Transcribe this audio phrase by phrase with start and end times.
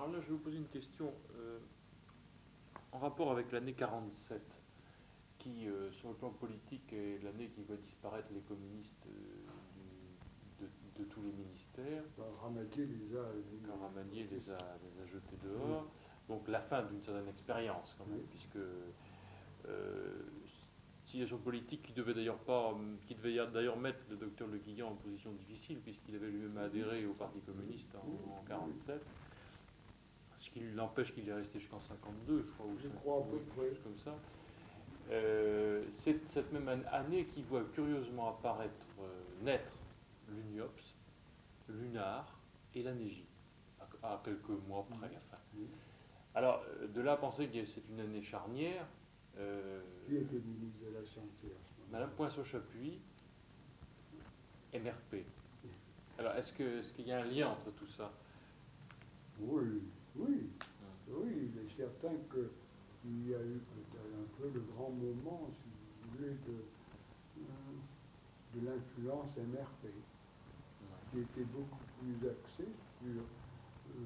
[0.00, 1.58] alors là, je vais vous poser une question euh,
[2.92, 4.40] en rapport avec l'année 47,
[5.38, 10.64] qui, euh, sur le plan politique, est l'année qui voit disparaître les communistes euh,
[10.98, 12.02] de, tous les ministères.
[12.16, 13.58] Bah, Ramadier les a, les
[14.24, 15.86] les a, jetés dehors.
[16.28, 18.58] Donc la fin d'une certaine expérience, quand même, puisque
[21.04, 22.74] situation politique qui devait d'ailleurs pas,
[23.06, 27.04] qui devait d'ailleurs mettre le docteur Le Guillan en position difficile, puisqu'il avait lui-même adhéré
[27.04, 29.02] au Parti communiste en, 1947
[30.50, 33.26] ce qui l'empêche qu'il est resté jusqu'en 52, je crois, ou je crois,
[33.82, 34.14] comme ça.
[35.10, 39.76] Euh, c'est cette même année qui voit curieusement apparaître, euh, naître
[40.28, 40.94] l'UNIOPS,
[41.68, 42.38] l'UNAR
[42.74, 43.26] et la NEGI,
[44.02, 45.10] à, quelques mois près.
[46.34, 48.86] Alors, euh, de là à penser que c'est une année charnière,
[49.38, 51.54] euh, Qui était ministre de la Santé
[51.90, 53.00] Madame Poinceau-Chapuis,
[54.74, 55.24] MRP.
[56.18, 56.52] Alors, est-ce
[56.92, 58.12] qu'il y a un lien entre tout ça?
[59.40, 59.82] Oui,
[60.16, 60.50] oui.
[61.12, 65.68] Oui, il est certain qu'il y a eu peut-être un peu le grand moment, si
[65.70, 66.62] vous voulez, de,
[67.42, 69.90] euh, de l'influence MRP,
[71.10, 72.70] qui était beaucoup plus axée
[73.02, 73.22] sur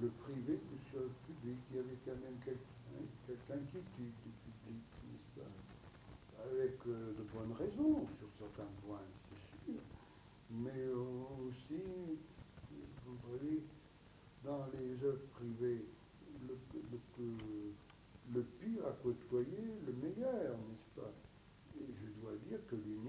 [0.00, 1.58] le privé que sur le public.
[1.70, 4.82] Il y avait quand même quelques, inquiétudes du public
[6.44, 8.98] avec euh, de bonnes raisons sur certains points,
[9.30, 9.80] c'est sûr,
[10.50, 10.88] mais
[11.46, 11.82] aussi,
[13.06, 13.62] vous voyez,
[14.44, 15.84] dans les œuvres privées,
[16.48, 16.58] le,
[18.34, 21.12] le, pire a côtoyé le meilleur, n'est-ce pas
[21.78, 22.58] Et je dois dire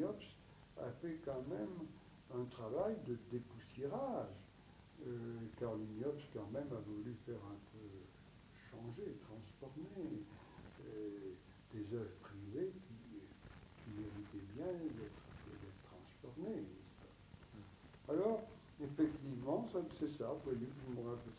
[0.06, 1.88] a fait quand même
[2.36, 4.36] un travail de dépoussiérage,
[5.06, 7.88] euh, car l'UNIOPS quand même a voulu faire un peu
[8.72, 10.24] changer, transformer
[10.88, 11.34] euh,
[11.74, 12.72] des œuvres privées
[13.92, 15.22] méritait bien d'être
[15.86, 16.64] transformé.
[18.09, 18.44] Alors,
[18.81, 20.34] effectivement, c'est ça.
[20.34, 20.68] Vous voyez,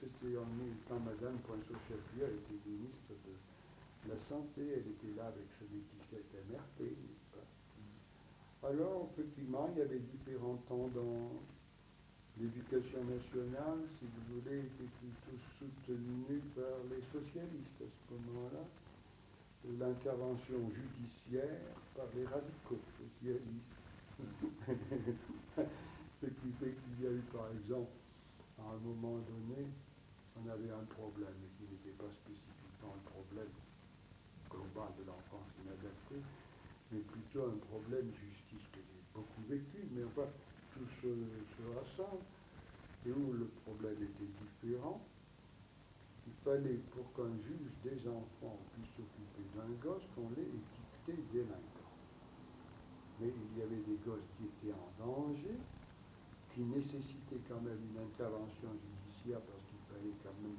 [0.00, 0.46] c'était en
[0.88, 6.80] quand Madame Poinceau-Chapuis a été ministre de la Santé, elle était là avec étiquette MRP,
[6.80, 6.83] n'est-ce pas
[8.66, 11.42] Alors, effectivement, il y avait différents tendances.
[12.40, 18.64] L'éducation nationale, si vous voulez, était plutôt soutenue par les socialistes à ce moment-là
[19.78, 23.74] l'intervention judiciaire par les radicaux socialistes.
[26.20, 27.92] Ce qui fait qu'il y a eu, par exemple,
[28.58, 29.66] à un moment donné,
[30.36, 33.52] on avait un problème, qui n'était pas spécifiquement un problème
[34.50, 36.22] global de l'enfance inadaptée,
[36.92, 38.43] mais plutôt un problème justice
[39.48, 40.28] vécu, mais enfin,
[40.72, 41.08] tout se,
[41.56, 42.24] se rassemble,
[43.06, 45.00] et où le problème était différent
[46.26, 51.92] il fallait, pour qu'un juge des enfants puisse s'occuper d'un gosse, qu'on l'ait étiqueté délinquant.
[53.20, 55.56] Mais il y avait des gosses qui étaient en danger,
[56.54, 60.56] qui nécessitaient quand même une intervention judiciaire parce qu'il fallait quand même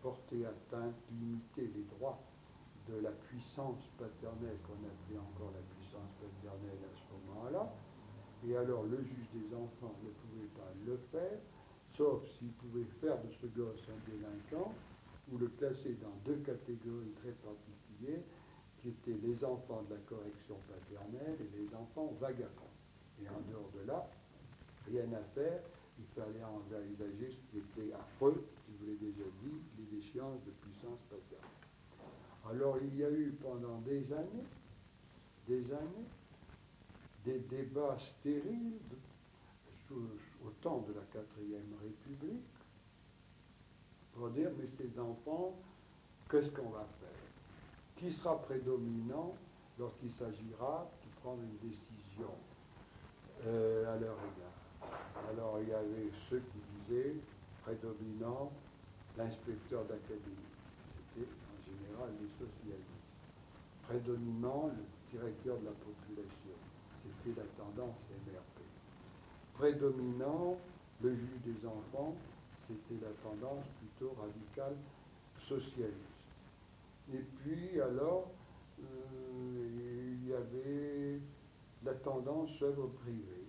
[0.00, 2.18] porter atteinte, limiter les droits
[2.88, 7.91] de la puissance paternelle qu'on appelait encore la puissance paternelle à ce moment-là.
[8.48, 11.38] Et alors le juge des enfants ne pouvait pas le faire,
[11.96, 14.74] sauf s'il pouvait faire de ce gosse un délinquant
[15.32, 18.24] ou le classer dans deux catégories très particulières,
[18.80, 22.74] qui étaient les enfants de la correction paternelle et les enfants vagabonds.
[23.22, 24.10] Et en dehors de là,
[24.90, 25.60] rien à faire,
[26.00, 30.50] il fallait envisager ce qui était affreux, si vous l'avez déjà dit, les échéances de
[30.50, 31.62] puissance paternelle.
[32.50, 34.46] Alors il y a eu pendant des années,
[35.46, 36.08] des années,
[37.24, 38.78] des débats stériles
[40.44, 42.42] au temps de la quatrième République
[44.14, 45.54] pour dire, mais ces enfants,
[46.30, 47.08] qu'est-ce qu'on va faire?
[47.96, 49.34] Qui sera prédominant
[49.78, 52.34] lorsqu'il s'agira de prendre une décision
[53.46, 54.90] euh, à leur égard?
[55.30, 57.14] Alors il y avait ceux qui disaient,
[57.62, 58.50] prédominant,
[59.16, 60.50] l'inspecteur d'académie.
[61.14, 62.88] C'était en général les socialistes.
[63.82, 66.41] Prédominant, le directeur de la population.
[67.24, 67.96] C'était la tendance
[68.26, 68.62] MRP.
[69.54, 70.58] Prédominant,
[71.02, 72.16] le juge des enfants,
[72.66, 74.76] c'était la tendance plutôt radicale
[75.48, 75.96] socialiste.
[77.12, 78.30] Et puis alors,
[78.80, 81.20] euh, il y avait
[81.84, 83.46] la tendance œuvre privée,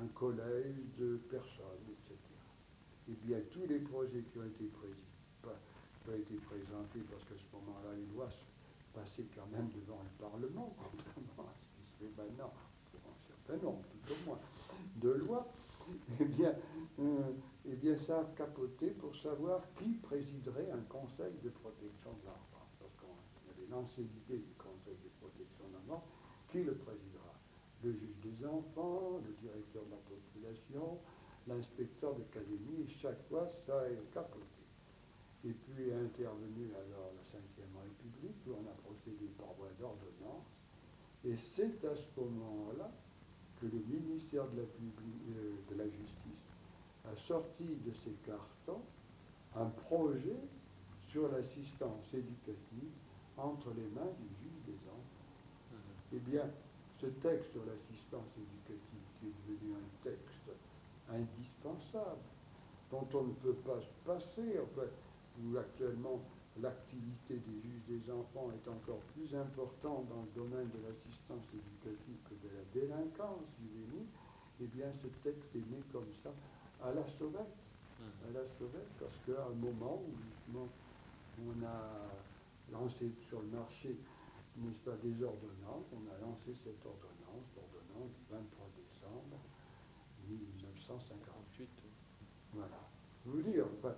[0.00, 2.16] un collège de personnes, etc.
[3.08, 8.14] Et bien tous les projets qui ont été, été présentés, parce qu'à ce moment-là, les
[8.14, 8.30] lois
[8.94, 12.52] passaient quand même devant le Parlement, contrairement à ce qui se fait maintenant,
[13.46, 14.38] un certain nombre, tout au moins,
[14.96, 15.46] de lois,
[16.20, 16.54] eh bien,
[16.98, 17.32] euh,
[17.64, 22.66] eh bien, ça a capoté pour savoir qui présiderait un conseil de protection de l'enfant.
[22.80, 26.04] Parce qu'on avait lancé l'idée du conseil de protection de l'enfant,
[26.50, 27.34] qui le présidera?
[27.84, 30.98] Le juge des enfants, le directeur de la population,
[31.46, 34.42] l'inspecteur d'académie, chaque fois, ça a capoté.
[35.44, 40.50] Et puis, intervenue alors la Ve République, où on a procédé par voie d'ordonnance,
[41.24, 42.75] et c'est à ce moment-là
[43.60, 46.46] que le ministère de la, euh, de la Justice
[47.04, 48.82] a sorti de ses cartons
[49.54, 50.36] un projet
[51.08, 52.92] sur l'assistance éducative
[53.38, 55.72] entre les mains du juge des enfants.
[55.72, 55.78] Mhm.
[56.12, 56.50] Eh bien,
[57.00, 60.50] ce texte sur l'assistance éducative, qui est devenu un texte
[61.10, 62.24] indispensable,
[62.90, 64.92] dont on ne peut pas se passer, en fait,
[65.42, 66.20] où actuellement
[66.62, 72.18] l'activité des juges des enfants est encore plus importante dans le domaine de l'assistance éducative
[72.28, 74.08] que de la délinquance juvénile,
[74.60, 76.32] eh bien ce texte est né comme ça
[76.82, 77.56] à la sauvette.
[78.00, 78.28] Mmh.
[78.28, 80.68] À la sauvette, parce qu'à un moment où justement
[81.44, 83.96] on a lancé sur le marché
[84.58, 89.36] n'est-ce pas, des ordonnances, on a lancé cette ordonnance, l'ordonnance du 23 décembre
[90.28, 91.68] 1958.
[92.54, 92.80] Voilà.
[93.24, 93.92] Je veux dire, pour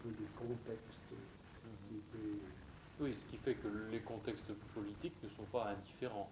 [0.00, 0.98] parler un peu du contexte
[1.64, 2.38] mhm.
[3.00, 6.30] Oui, ce qui fait que les contextes politiques ne sont pas indifférents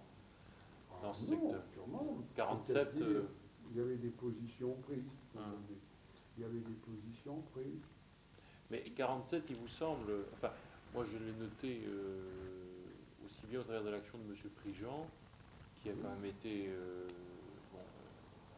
[1.01, 1.63] dans ce non, secteur.
[2.35, 3.01] 47.
[3.01, 3.23] Euh,
[3.71, 5.03] il y avait des positions prises.
[5.37, 5.55] Hein.
[6.37, 7.87] Il y avait des positions prises.
[8.69, 10.11] Mais 47, il vous semble.
[10.33, 10.51] Enfin,
[10.93, 12.21] moi je l'ai noté euh,
[13.25, 14.35] aussi bien au travers de l'action de M.
[14.61, 15.07] Prigent,
[15.81, 17.07] qui a quand même été euh,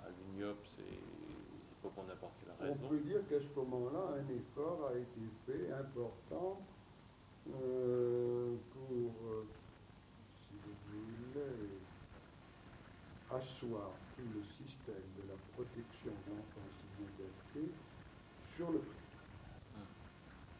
[0.03, 0.90] à l'UNIOPS et
[2.71, 6.61] On peut dire qu'à ce moment-là, un effort a été fait important
[7.51, 9.43] euh, pour, euh,
[10.39, 11.67] si vous voulez,
[13.29, 17.75] asseoir tout le système de la protection de l'enfance inadaptée
[18.55, 19.83] sur le prix.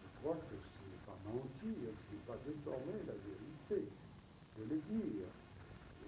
[0.03, 3.87] Je crois que ce n'est pas mentir, ce n'est pas déformer la vérité
[4.59, 5.31] de le dire.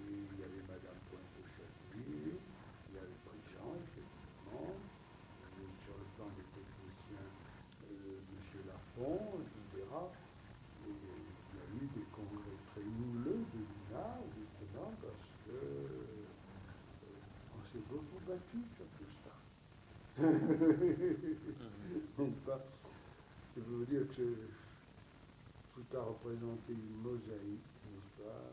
[0.04, 4.76] Et il y avait Madame Pointe-Châtelet, il y avait Prigent, effectivement,
[5.84, 7.30] sur le plan des techniciens,
[7.88, 8.68] euh, M.
[8.68, 9.84] Lafont, etc.
[10.84, 16.24] Et il y a eu des congrès très mouleux de l'INA, justement, parce que euh,
[17.56, 17.62] on
[18.34, 18.86] s'est beaucoup battu sur
[22.18, 22.60] tout ça.
[23.56, 24.28] Je veux dire que
[25.74, 28.44] tout a représenté une mosaïque, n'est-ce pas